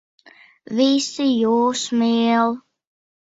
[0.77, 2.57] Visi jūs mīl.